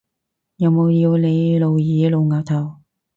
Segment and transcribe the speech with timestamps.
[0.55, 2.79] 有冇要你露耳露額頭？